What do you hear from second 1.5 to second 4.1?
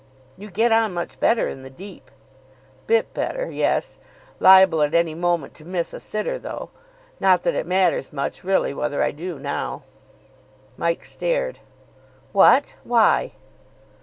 the deep." "Bit better, yes.